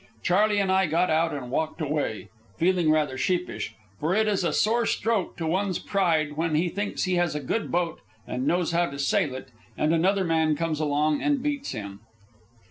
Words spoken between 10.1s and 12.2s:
man comes along and beats him.